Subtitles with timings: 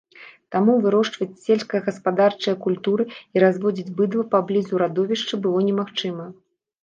[0.53, 3.03] Таму вырошчваць сельскагаспадарчыя культуры
[3.37, 6.25] і разводзіць быдла паблізу радовішча было немагчыма.